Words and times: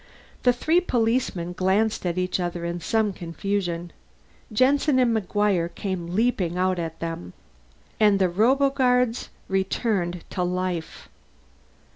The 0.41 0.51
three 0.51 0.81
policemen 0.81 1.53
glanced 1.53 2.07
at 2.07 2.17
each 2.17 2.39
other 2.39 2.65
in 2.65 2.79
some 2.79 3.13
confusion. 3.13 3.93
Jensen 4.51 4.97
and 4.97 5.15
McGuire 5.15 5.75
came 5.75 6.15
leaping 6.15 6.57
out 6.57 6.79
at 6.79 6.99
them 6.99 7.33
And 7.99 8.17
the 8.17 8.27
roboguards 8.27 9.29
returned 9.47 10.23
to 10.31 10.41
life. 10.41 11.07